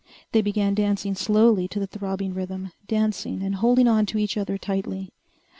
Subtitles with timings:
[0.31, 4.57] They began dancing slowly to the throbbing rhythm, dancing and holding on to each other
[4.57, 5.11] tightly.